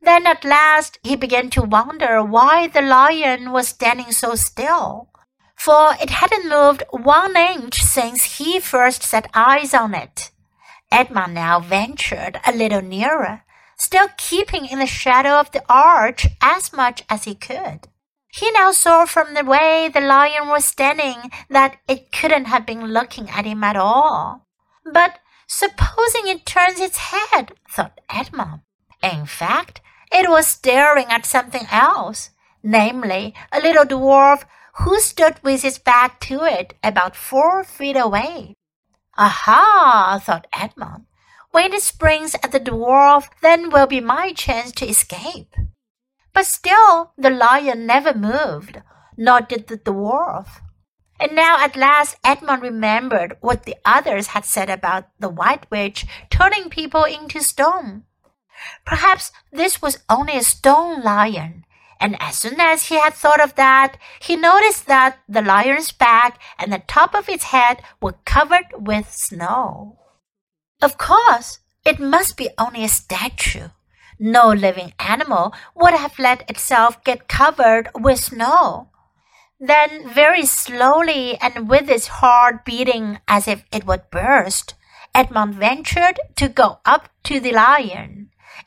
[0.00, 5.10] Then at last he began to wonder why the lion was standing so still,
[5.56, 10.30] for it hadn't moved one inch since he first set eyes on it.
[10.90, 13.42] Edmund now ventured a little nearer,
[13.76, 17.88] still keeping in the shadow of the arch as much as he could.
[18.28, 22.86] He now saw from the way the lion was standing that it couldn't have been
[22.86, 24.46] looking at him at all.
[24.84, 28.60] But supposing it turns its head, thought Edmund.
[29.02, 29.80] In fact,
[30.12, 32.30] it was staring at something else,
[32.62, 34.44] namely a little dwarf
[34.80, 38.54] who stood with his back to it about four feet away.
[39.16, 41.06] Aha, thought Edmund.
[41.50, 45.54] When it springs at the dwarf, then will be my chance to escape.
[46.32, 48.80] But still the lion never moved,
[49.16, 50.60] nor did the dwarf.
[51.18, 56.06] And now at last Edmund remembered what the others had said about the white witch
[56.30, 58.04] turning people into stone.
[58.84, 61.64] Perhaps this was only a stone lion,
[62.00, 66.40] and as soon as he had thought of that, he noticed that the lion's back
[66.58, 69.98] and the top of its head were covered with snow.
[70.80, 73.68] Of course, it must be only a statue.
[74.20, 78.90] No living animal would have let itself get covered with snow.
[79.60, 84.74] Then, very slowly and with its heart beating as if it would burst,
[85.14, 88.17] Edmund ventured to go up to the lion.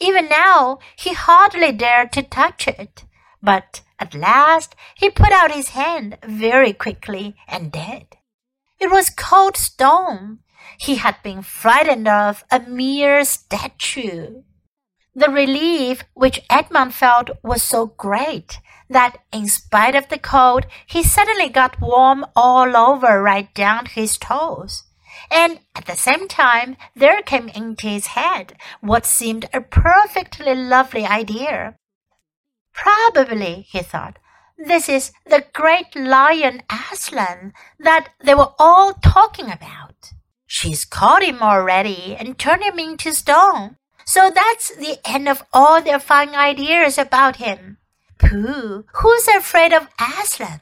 [0.00, 3.04] Even now, he hardly dared to touch it.
[3.42, 8.16] But at last he put out his hand very quickly and did.
[8.78, 10.38] It was cold stone.
[10.78, 14.42] He had been frightened of a mere statue.
[15.14, 21.02] The relief which Edmund felt was so great that in spite of the cold, he
[21.02, 24.84] suddenly got warm all over right down his toes.
[25.30, 31.04] And at the same time, there came into his head what seemed a perfectly lovely
[31.04, 31.76] idea.
[32.72, 34.18] Probably, he thought,
[34.56, 40.12] this is the great lion Aslan that they were all talking about.
[40.46, 43.76] She's caught him already and turned him into stone.
[44.04, 47.78] So that's the end of all their fine ideas about him.
[48.18, 50.60] Pooh, who's afraid of Aslan?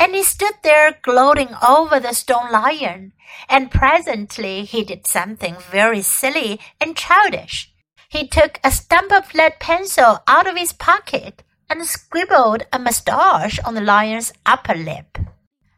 [0.00, 3.12] And he stood there gloating over the stone lion,
[3.50, 7.70] and presently he did something very silly and childish.
[8.08, 13.60] He took a stump of lead pencil out of his pocket and scribbled a moustache
[13.60, 15.18] on the lion's upper lip,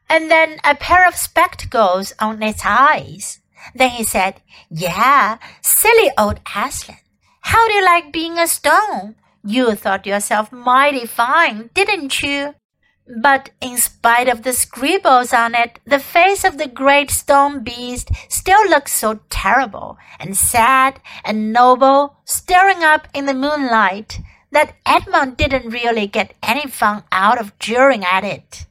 [0.09, 3.41] and then a pair of spectacles on its eyes.
[3.75, 4.41] Then he said,
[4.71, 6.99] Yeah, silly old Aslan.
[7.41, 9.17] How do you like being a stone?
[9.45, 12.55] You thought yourself mighty fine, didn't you?
[13.07, 18.11] But in spite of the scribbles on it, the face of the great stone beast
[18.29, 24.21] still looked so terrible and sad and noble, staring up in the moonlight,
[24.53, 28.67] that Edmund didn't really get any fun out of jeering at it.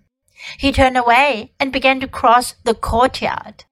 [0.58, 3.66] He turned away and began to cross the courtyard.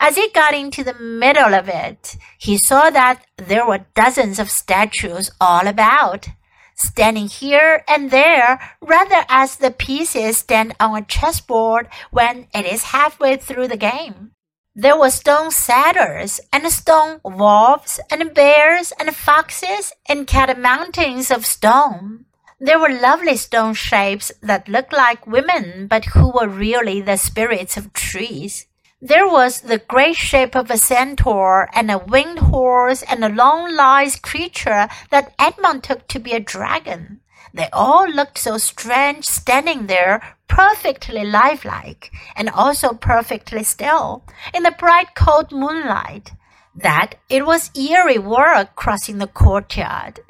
[0.00, 4.50] As he got into the middle of it, he saw that there were dozens of
[4.50, 6.28] statues all about,
[6.78, 12.84] standing here and there rather as the pieces stand on a chessboard when it is
[12.84, 14.32] halfway through the game.
[14.74, 22.26] There were stone satyrs and stone wolves and bears and foxes and catamountains of stone.
[22.60, 27.76] There were lovely stone shapes that looked like women but who were really the spirits
[27.76, 28.66] of trees.
[29.00, 33.72] There was the great shape of a centaur and a winged horse and a long
[33.72, 37.20] lithe creature that Edmund took to be a dragon.
[37.54, 44.72] They all looked so strange standing there, perfectly lifelike, and also perfectly still, in the
[44.72, 46.32] bright cold moonlight,
[46.74, 50.20] that it was eerie work crossing the courtyard.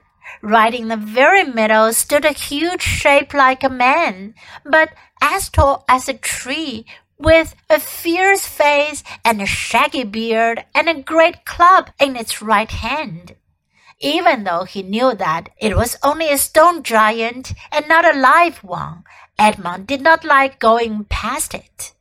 [0.42, 4.90] Right in the very middle stood a huge shape like a man, but
[5.22, 6.84] as tall as a tree,
[7.18, 12.70] with a fierce face and a shaggy beard and a great club in its right
[12.70, 13.34] hand.
[14.00, 18.62] Even though he knew that it was only a stone giant and not a live
[18.62, 19.02] one,
[19.38, 21.92] Edmund did not like going past it.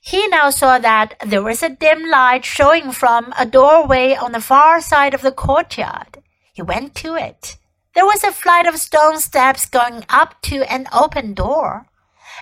[0.00, 4.40] He now saw that there was a dim light showing from a doorway on the
[4.40, 6.22] far side of the courtyard.
[6.52, 7.56] He went to it.
[7.94, 11.86] There was a flight of stone steps going up to an open door.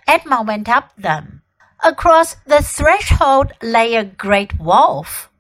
[0.07, 1.40] Edmund went up them.
[1.83, 5.31] Across the threshold lay a great wolf.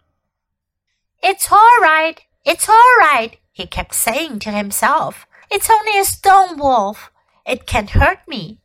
[1.22, 5.26] It's all right, it's all right, he kept saying to himself.
[5.50, 7.10] It's only a stone wolf.
[7.46, 8.58] It can't hurt me.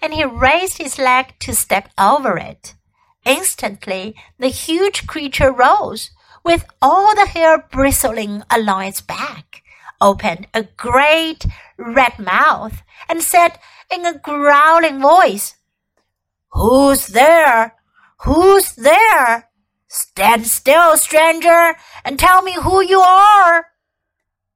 [0.00, 2.74] And he raised his leg to step over it.
[3.24, 6.10] Instantly, the huge creature rose,
[6.44, 9.64] with all the hair bristling along its back.
[10.00, 11.46] opened a great
[11.76, 13.58] red mouth and said
[13.90, 15.55] in a growling voice,
[16.56, 17.74] Who's there?
[18.20, 19.50] Who's there?
[19.88, 23.66] Stand still, stranger, and tell me who you are.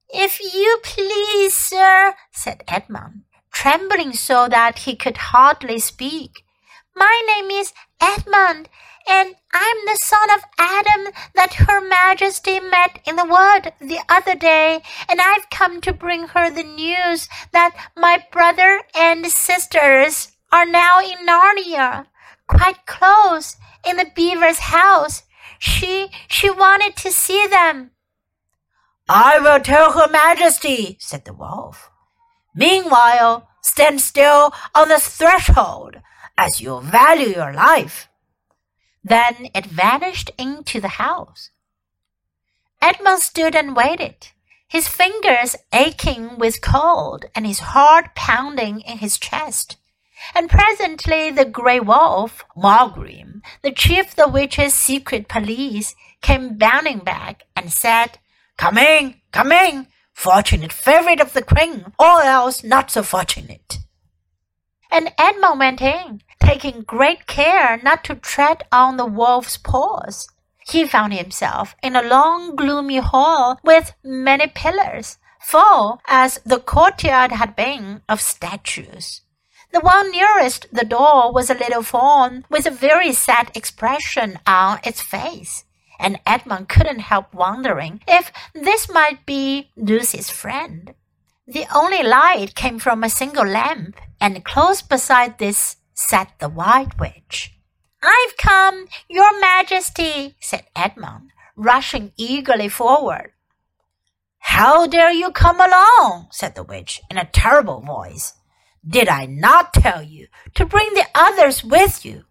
[0.09, 6.43] If you please, sir, said Edmund, trembling so that he could hardly speak.
[6.97, 8.71] My name is Edmund,
[9.07, 14.35] and I'm the son of Adam that Her Majesty met in the wood the other
[14.35, 20.67] day, and I've come to bring her the news that my brother and sisters are
[20.67, 22.07] now in Narnia,
[22.47, 23.57] quite close
[23.87, 25.23] in the beaver's house.
[25.59, 27.93] She she wanted to see them.
[29.09, 31.91] I will tell Her Majesty, said the wolf.
[32.55, 35.97] Meanwhile, stand still on the threshold,
[36.39, 38.09] as you value your life.
[39.03, 41.51] Then it vanished into the house.
[42.81, 44.29] Edmund stood and waited,
[44.69, 49.77] his fingers aching with cold and his heart pounding in his chest.
[50.35, 56.99] And presently the grey wolf, Maugrim, the chief of the witches' secret police, came bounding
[56.99, 58.19] back and said,
[58.57, 63.79] Come in, come in, fortunate favorite of the queen, or else not so fortunate.
[64.91, 70.29] And Edmund went in, taking great care not to tread on the wolf's paws.
[70.67, 77.33] He found himself in a long, gloomy hall with many pillars, full, as the courtyard
[77.33, 79.23] had been, of statues.
[79.73, 84.81] The one nearest the door was a little faun with a very sad expression on
[84.83, 85.65] its face,
[85.99, 90.95] and Edmund couldn't help wondering if this might be Lucy's friend.
[91.47, 96.99] The only light came from a single lamp, and close beside this sat the White
[96.99, 97.53] Witch.
[98.03, 103.33] I've come, Your Majesty, said Edmund, rushing eagerly forward.
[104.39, 106.29] How dare you come along?
[106.31, 108.35] said the witch in a terrible voice.
[108.87, 112.25] Did I not tell you to bring the others with you?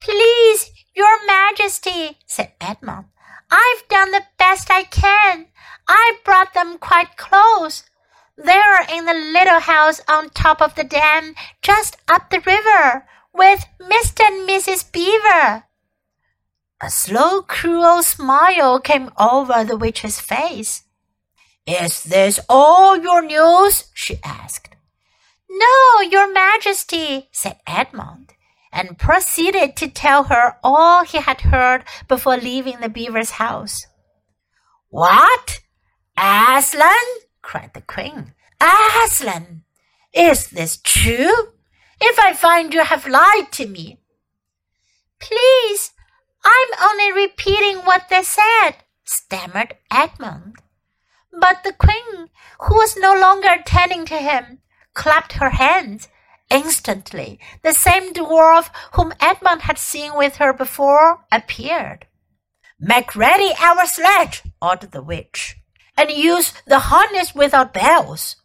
[0.00, 3.06] Please, Your Majesty, said Edmund.
[3.50, 5.46] I've done the best I can.
[5.86, 7.82] I brought them quite close.
[8.36, 13.66] They're in the little house on top of the dam, just up the river, with
[13.80, 14.24] Mr.
[14.24, 14.90] and Mrs.
[14.90, 15.64] Beaver.
[16.80, 20.84] A slow, cruel smile came over the witch's face.
[21.66, 23.90] Is this all your news?
[23.92, 24.69] she asked.
[25.50, 28.34] No, your majesty, said Edmund,
[28.72, 33.88] and proceeded to tell her all he had heard before leaving the beaver's house.
[34.90, 35.60] What?
[36.16, 36.94] Aslan?
[37.42, 38.34] cried the queen.
[38.60, 39.64] Aslan,
[40.14, 41.48] is this true?
[42.00, 43.98] If I find you have lied to me.
[45.18, 45.90] Please,
[46.44, 50.56] I'm only repeating what they said, stammered Edmund.
[51.32, 52.28] But the queen,
[52.60, 54.60] who was no longer attending to him,
[54.94, 56.08] clapped her hands.
[56.50, 62.06] Instantly, the same dwarf whom Edmund had seen with her before appeared.
[62.80, 65.60] Make ready our sledge, ordered the witch
[65.96, 68.36] and use the harness without bells.